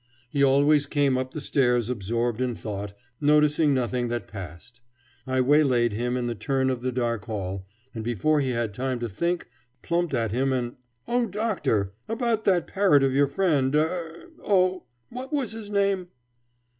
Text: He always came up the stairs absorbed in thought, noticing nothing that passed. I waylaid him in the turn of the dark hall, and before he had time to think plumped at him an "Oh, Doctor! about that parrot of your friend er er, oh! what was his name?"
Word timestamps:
He 0.31 0.41
always 0.43 0.87
came 0.87 1.15
up 1.15 1.29
the 1.31 1.39
stairs 1.39 1.87
absorbed 1.87 2.41
in 2.41 2.55
thought, 2.55 2.93
noticing 3.21 3.71
nothing 3.71 4.07
that 4.07 4.27
passed. 4.27 4.81
I 5.27 5.41
waylaid 5.41 5.93
him 5.93 6.17
in 6.17 6.25
the 6.25 6.33
turn 6.33 6.71
of 6.71 6.81
the 6.81 6.91
dark 6.91 7.25
hall, 7.25 7.67
and 7.93 8.03
before 8.03 8.39
he 8.39 8.49
had 8.49 8.73
time 8.73 8.99
to 9.01 9.07
think 9.07 9.47
plumped 9.83 10.15
at 10.15 10.31
him 10.31 10.53
an 10.53 10.77
"Oh, 11.07 11.27
Doctor! 11.27 11.93
about 12.09 12.45
that 12.45 12.65
parrot 12.65 13.03
of 13.03 13.13
your 13.13 13.27
friend 13.27 13.75
er 13.75 13.79
er, 13.87 14.29
oh! 14.43 14.85
what 15.09 15.31
was 15.31 15.51
his 15.51 15.69
name?" 15.69 16.07